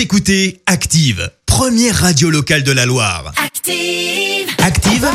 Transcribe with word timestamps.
Vous 0.00 0.04
écoutez 0.04 0.62
Active, 0.64 1.30
première 1.44 1.94
radio 1.94 2.30
locale 2.30 2.62
de 2.62 2.72
la 2.72 2.86
Loire. 2.86 3.34
Active. 3.36 4.48
Active, 4.64 5.06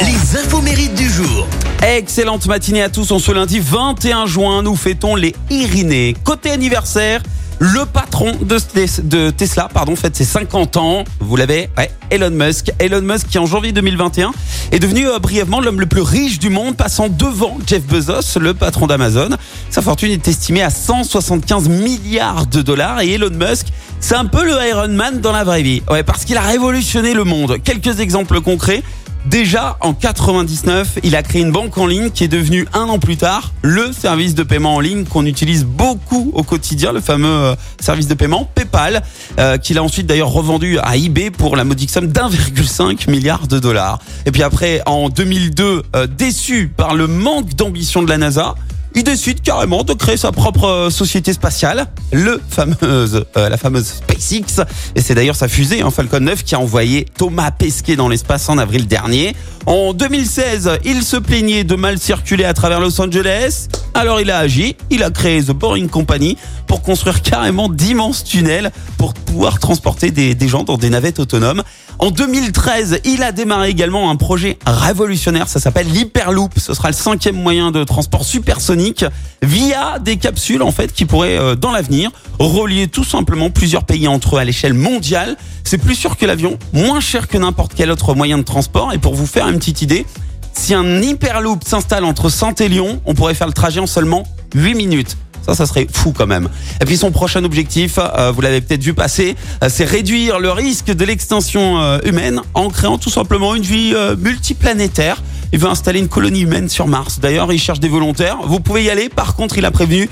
les 0.00 0.36
infos 0.36 0.60
mérites 0.62 0.96
du 0.96 1.08
jour. 1.08 1.46
Excellente 1.80 2.46
matinée 2.46 2.82
à 2.82 2.88
tous. 2.88 3.12
En 3.12 3.20
ce 3.20 3.30
lundi 3.30 3.60
21 3.60 4.26
juin, 4.26 4.64
nous 4.64 4.74
fêtons 4.74 5.14
les 5.14 5.32
Irinés. 5.48 6.16
Côté 6.24 6.50
anniversaire, 6.50 7.22
le 7.60 7.84
patron 7.86 8.32
de 8.42 9.30
Tesla, 9.30 9.68
pardon, 9.72 9.94
fête 9.94 10.16
ses 10.16 10.24
50 10.24 10.76
ans. 10.76 11.04
Vous 11.20 11.36
l'avez, 11.36 11.70
ouais, 11.78 11.90
Elon 12.10 12.30
Musk. 12.30 12.72
Elon 12.78 13.00
Musk 13.00 13.28
qui 13.28 13.38
en 13.38 13.46
janvier 13.46 13.72
2021 13.72 14.32
est 14.72 14.78
devenu 14.78 15.08
euh, 15.08 15.18
brièvement 15.18 15.60
l'homme 15.60 15.80
le 15.80 15.86
plus 15.86 16.00
riche 16.00 16.38
du 16.38 16.50
monde, 16.50 16.76
passant 16.76 17.08
devant 17.08 17.56
Jeff 17.66 17.82
Bezos, 17.84 18.38
le 18.40 18.54
patron 18.54 18.86
d'Amazon. 18.86 19.30
Sa 19.70 19.82
fortune 19.82 20.10
est 20.10 20.26
estimée 20.26 20.62
à 20.62 20.70
175 20.70 21.68
milliards 21.68 22.46
de 22.46 22.60
dollars 22.60 23.00
et 23.00 23.12
Elon 23.12 23.30
Musk, 23.30 23.68
c'est 24.06 24.16
un 24.16 24.26
peu 24.26 24.44
le 24.44 24.52
Iron 24.68 24.88
Man 24.88 25.22
dans 25.22 25.32
la 25.32 25.44
vraie 25.44 25.62
vie. 25.62 25.82
Ouais, 25.90 26.02
parce 26.02 26.26
qu'il 26.26 26.36
a 26.36 26.42
révolutionné 26.42 27.14
le 27.14 27.24
monde. 27.24 27.56
Quelques 27.64 28.00
exemples 28.00 28.42
concrets. 28.42 28.82
Déjà 29.24 29.78
en 29.80 29.94
99, 29.94 30.98
il 31.02 31.16
a 31.16 31.22
créé 31.22 31.40
une 31.40 31.52
banque 31.52 31.78
en 31.78 31.86
ligne 31.86 32.10
qui 32.10 32.22
est 32.22 32.28
devenue 32.28 32.68
un 32.74 32.82
an 32.82 32.98
plus 32.98 33.16
tard 33.16 33.54
le 33.62 33.92
service 33.92 34.34
de 34.34 34.42
paiement 34.42 34.74
en 34.74 34.80
ligne 34.80 35.06
qu'on 35.06 35.24
utilise 35.24 35.64
beaucoup 35.64 36.32
au 36.34 36.42
quotidien, 36.42 36.92
le 36.92 37.00
fameux 37.00 37.26
euh, 37.26 37.54
service 37.80 38.06
de 38.06 38.12
paiement 38.12 38.46
PayPal, 38.54 39.02
euh, 39.38 39.56
qu'il 39.56 39.78
a 39.78 39.82
ensuite 39.82 40.06
d'ailleurs 40.06 40.28
revendu 40.28 40.78
à 40.80 40.98
eBay 40.98 41.30
pour 41.30 41.56
la 41.56 41.64
modique 41.64 41.88
somme 41.88 42.08
d'1,5 42.08 43.08
milliard 43.10 43.46
de 43.46 43.58
dollars. 43.58 44.00
Et 44.26 44.32
puis 44.32 44.42
après, 44.42 44.82
en 44.84 45.08
2002, 45.08 45.82
euh, 45.96 46.06
déçu 46.06 46.68
par 46.68 46.94
le 46.94 47.06
manque 47.06 47.54
d'ambition 47.54 48.02
de 48.02 48.10
la 48.10 48.18
NASA, 48.18 48.54
il 48.94 49.02
décide 49.02 49.40
carrément 49.42 49.82
de 49.82 49.92
créer 49.92 50.16
sa 50.16 50.30
propre 50.30 50.64
euh, 50.64 50.90
société 50.90 51.32
spatiale, 51.32 51.86
le 52.12 52.40
fameuse, 52.48 53.24
euh, 53.36 53.48
la 53.48 53.56
fameuse 53.56 53.86
SpaceX. 53.86 54.62
Et 54.94 55.00
c'est 55.00 55.14
d'ailleurs 55.14 55.34
sa 55.36 55.48
fusée, 55.48 55.82
hein, 55.82 55.90
Falcon 55.90 56.20
9, 56.20 56.44
qui 56.44 56.54
a 56.54 56.60
envoyé 56.60 57.04
Thomas 57.16 57.50
Pesquet 57.50 57.96
dans 57.96 58.08
l'espace 58.08 58.48
en 58.48 58.58
avril 58.58 58.86
dernier. 58.86 59.34
En 59.66 59.94
2016, 59.94 60.78
il 60.84 61.02
se 61.02 61.16
plaignait 61.16 61.64
de 61.64 61.74
mal 61.74 61.98
circuler 61.98 62.44
à 62.44 62.54
travers 62.54 62.80
Los 62.80 63.00
Angeles. 63.00 63.68
Alors 63.94 64.20
il 64.20 64.30
a 64.30 64.38
agi, 64.38 64.76
il 64.90 65.02
a 65.02 65.10
créé 65.10 65.42
The 65.42 65.52
Boring 65.52 65.88
Company 65.88 66.36
pour 66.66 66.82
construire 66.82 67.22
carrément 67.22 67.68
d'immenses 67.68 68.24
tunnels 68.24 68.70
pour 68.98 69.14
pouvoir 69.14 69.58
transporter 69.58 70.10
des, 70.10 70.34
des 70.34 70.48
gens 70.48 70.64
dans 70.64 70.76
des 70.76 70.90
navettes 70.90 71.18
autonomes. 71.18 71.62
En 71.98 72.10
2013, 72.10 73.00
il 73.04 73.22
a 73.22 73.32
démarré 73.32 73.68
également 73.68 74.10
un 74.10 74.16
projet 74.16 74.58
révolutionnaire, 74.66 75.48
ça 75.48 75.60
s'appelle 75.60 75.86
l'Hyperloop. 75.86 76.52
Ce 76.58 76.74
sera 76.74 76.88
le 76.88 76.94
cinquième 76.94 77.36
moyen 77.36 77.70
de 77.70 77.84
transport 77.84 78.24
supersonique 78.24 79.04
via 79.42 79.98
des 80.00 80.16
capsules 80.16 80.62
en 80.62 80.72
fait 80.72 80.92
qui 80.92 81.04
pourraient 81.04 81.38
euh, 81.38 81.54
dans 81.54 81.70
l'avenir 81.70 82.10
relier 82.38 82.88
tout 82.88 83.04
simplement 83.04 83.50
plusieurs 83.50 83.84
pays 83.84 84.08
entre 84.08 84.36
eux 84.36 84.38
à 84.38 84.44
l'échelle 84.44 84.74
mondiale. 84.74 85.36
C'est 85.62 85.78
plus 85.78 85.94
sûr 85.94 86.16
que 86.16 86.26
l'avion, 86.26 86.58
moins 86.72 87.00
cher 87.00 87.28
que 87.28 87.38
n'importe 87.38 87.72
quel 87.74 87.90
autre 87.90 88.14
moyen 88.14 88.38
de 88.38 88.42
transport. 88.42 88.92
Et 88.92 88.98
pour 88.98 89.14
vous 89.14 89.26
faire 89.26 89.48
une 89.48 89.58
petite 89.58 89.82
idée, 89.82 90.04
si 90.52 90.74
un 90.74 91.00
Hyperloop 91.00 91.64
s'installe 91.64 92.04
entre 92.04 92.28
Saint 92.28 92.54
et 92.54 92.68
Lyon, 92.68 93.00
on 93.06 93.14
pourrait 93.14 93.34
faire 93.34 93.46
le 93.46 93.52
trajet 93.52 93.80
en 93.80 93.86
seulement 93.86 94.24
8 94.54 94.74
minutes. 94.74 95.16
Ça, 95.46 95.54
ça 95.54 95.66
serait 95.66 95.86
fou 95.90 96.12
quand 96.16 96.26
même. 96.26 96.48
Et 96.80 96.84
puis 96.84 96.96
son 96.96 97.10
prochain 97.10 97.44
objectif, 97.44 97.98
euh, 97.98 98.32
vous 98.32 98.40
l'avez 98.40 98.60
peut-être 98.60 98.82
vu 98.82 98.94
passer, 98.94 99.36
euh, 99.62 99.68
c'est 99.68 99.84
réduire 99.84 100.38
le 100.38 100.50
risque 100.50 100.86
de 100.86 101.04
l'extinction 101.04 101.80
euh, 101.80 101.98
humaine 102.04 102.40
en 102.54 102.68
créant 102.70 102.98
tout 102.98 103.10
simplement 103.10 103.54
une 103.54 103.62
vie 103.62 103.94
multiplanétaire. 104.18 105.22
Il 105.52 105.58
veut 105.58 105.68
installer 105.68 106.00
une 106.00 106.08
colonie 106.08 106.40
humaine 106.40 106.68
sur 106.68 106.88
Mars. 106.88 107.20
D'ailleurs, 107.20 107.52
il 107.52 107.60
cherche 107.60 107.80
des 107.80 107.88
volontaires. 107.88 108.38
Vous 108.44 108.60
pouvez 108.60 108.84
y 108.84 108.90
aller. 108.90 109.08
Par 109.08 109.36
contre, 109.36 109.58
il 109.58 109.64
a 109.64 109.70
prévenu. 109.70 110.08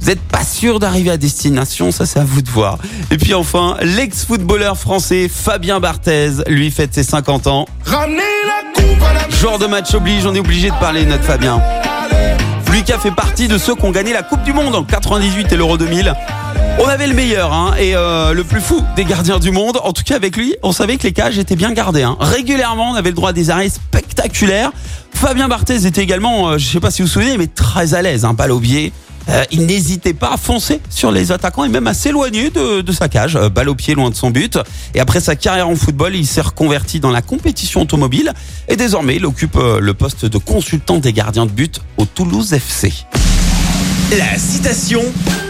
Vous 0.00 0.08
n'êtes 0.08 0.20
pas 0.20 0.44
sûr 0.44 0.78
d'arriver 0.78 1.10
à 1.10 1.16
destination, 1.16 1.90
ça 1.90 2.04
c'est 2.04 2.18
à 2.18 2.24
vous 2.24 2.42
de 2.42 2.50
voir. 2.50 2.78
Et 3.10 3.16
puis 3.16 3.32
enfin, 3.32 3.76
l'ex-footballeur 3.80 4.76
français 4.76 5.28
Fabien 5.28 5.80
Barthez, 5.80 6.32
lui 6.48 6.70
fête 6.70 6.94
ses 6.94 7.02
50 7.02 7.46
ans. 7.46 7.66
Genre 9.40 9.58
de 9.58 9.66
match 9.66 9.94
oblige, 9.94 10.26
on 10.26 10.34
est 10.34 10.40
obligé 10.40 10.68
de 10.68 10.78
parler 10.78 11.06
notre 11.06 11.24
Fabien. 11.24 11.62
Lui 12.76 12.84
fait 12.84 13.10
partie 13.10 13.48
de 13.48 13.56
ceux 13.56 13.74
qui 13.74 13.86
ont 13.86 13.90
gagné 13.90 14.12
la 14.12 14.22
Coupe 14.22 14.42
du 14.42 14.52
Monde 14.52 14.74
en 14.74 14.84
98 14.84 15.50
et 15.50 15.56
l'Euro 15.56 15.78
2000. 15.78 16.12
On 16.78 16.86
avait 16.86 17.06
le 17.06 17.14
meilleur 17.14 17.54
hein, 17.54 17.74
et 17.78 17.96
euh, 17.96 18.34
le 18.34 18.44
plus 18.44 18.60
fou 18.60 18.84
des 18.96 19.06
gardiens 19.06 19.38
du 19.38 19.50
monde. 19.50 19.78
En 19.82 19.94
tout 19.94 20.02
cas 20.02 20.16
avec 20.16 20.36
lui, 20.36 20.56
on 20.62 20.72
savait 20.72 20.98
que 20.98 21.04
les 21.04 21.14
cages 21.14 21.38
étaient 21.38 21.56
bien 21.56 21.72
gardées. 21.72 22.02
Hein. 22.02 22.18
Régulièrement, 22.20 22.90
on 22.90 22.94
avait 22.94 23.08
le 23.08 23.14
droit 23.14 23.30
à 23.30 23.32
des 23.32 23.48
arrêts 23.48 23.70
spectaculaires. 23.70 24.72
Fabien 25.14 25.48
Barthez 25.48 25.86
était 25.86 26.02
également, 26.02 26.50
euh, 26.50 26.58
je 26.58 26.66
sais 26.66 26.78
pas 26.78 26.90
si 26.90 27.00
vous 27.00 27.08
vous 27.08 27.14
souvenez, 27.14 27.38
mais 27.38 27.46
très 27.46 27.94
à 27.94 28.02
l'aise, 28.02 28.26
hein, 28.26 28.34
balle 28.34 28.52
au 28.52 28.60
pied. 28.60 28.92
Euh, 29.28 29.44
il 29.50 29.66
n'hésitait 29.66 30.14
pas 30.14 30.32
à 30.32 30.36
foncer 30.36 30.80
sur 30.88 31.10
les 31.10 31.32
attaquants 31.32 31.64
et 31.64 31.68
même 31.68 31.86
à 31.86 31.94
s'éloigner 31.94 32.50
de, 32.50 32.80
de 32.80 32.92
sa 32.92 33.08
cage, 33.08 33.36
euh, 33.36 33.48
balle 33.48 33.68
au 33.68 33.74
pied 33.74 33.94
loin 33.94 34.10
de 34.10 34.14
son 34.14 34.30
but. 34.30 34.58
Et 34.94 35.00
après 35.00 35.20
sa 35.20 35.34
carrière 35.34 35.68
en 35.68 35.74
football, 35.74 36.14
il 36.14 36.26
s'est 36.26 36.40
reconverti 36.40 37.00
dans 37.00 37.10
la 37.10 37.22
compétition 37.22 37.82
automobile 37.82 38.32
et 38.68 38.76
désormais 38.76 39.16
il 39.16 39.26
occupe 39.26 39.56
euh, 39.56 39.80
le 39.80 39.94
poste 39.94 40.26
de 40.26 40.38
consultant 40.38 40.98
des 40.98 41.12
gardiens 41.12 41.46
de 41.46 41.50
but 41.50 41.80
au 41.96 42.04
Toulouse 42.04 42.52
FC. 42.52 42.92
La 44.16 44.38
citation 44.38 45.02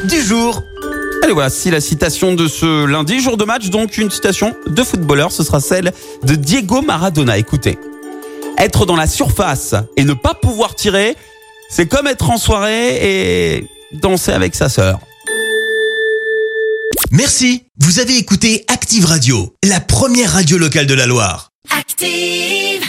du 0.08 0.22
jour. 0.22 0.62
Allez 1.22 1.34
voilà, 1.34 1.50
si 1.50 1.70
la 1.70 1.80
citation 1.80 2.34
de 2.34 2.46
ce 2.48 2.86
lundi, 2.86 3.20
jour 3.20 3.36
de 3.36 3.44
match, 3.44 3.68
donc 3.68 3.98
une 3.98 4.10
citation 4.10 4.54
de 4.66 4.82
footballeur, 4.82 5.32
ce 5.32 5.42
sera 5.42 5.60
celle 5.60 5.92
de 6.22 6.34
Diego 6.34 6.80
Maradona. 6.82 7.36
Écoutez, 7.36 7.78
être 8.58 8.86
dans 8.86 8.96
la 8.96 9.06
surface 9.06 9.74
et 9.96 10.04
ne 10.04 10.14
pas 10.14 10.34
pouvoir 10.34 10.74
tirer, 10.74 11.16
c'est 11.68 11.86
comme 11.86 12.06
être 12.06 12.30
en 12.30 12.38
soirée 12.38 13.56
et 13.56 13.66
danser 13.92 14.32
avec 14.32 14.54
sa 14.54 14.68
sœur. 14.68 15.00
Merci. 17.10 17.64
Vous 17.78 18.00
avez 18.00 18.16
écouté 18.16 18.64
Active 18.68 19.04
Radio, 19.04 19.54
la 19.62 19.80
première 19.80 20.32
radio 20.32 20.58
locale 20.58 20.86
de 20.86 20.94
la 20.94 21.06
Loire. 21.06 21.50
Active. 21.70 22.85